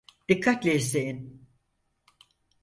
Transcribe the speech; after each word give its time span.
Dikkatle 0.29 0.75
izleyin. 0.75 1.47